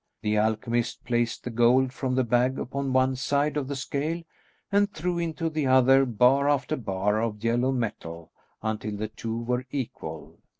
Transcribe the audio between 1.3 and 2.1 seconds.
the gold